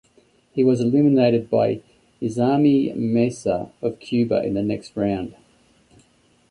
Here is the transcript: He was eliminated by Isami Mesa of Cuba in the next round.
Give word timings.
He 0.51 0.63
was 0.63 0.81
eliminated 0.81 1.47
by 1.47 1.83
Isami 2.23 2.95
Mesa 2.95 3.71
of 3.83 3.99
Cuba 3.99 4.41
in 4.43 4.55
the 4.55 4.63
next 4.63 4.97
round. 4.97 5.35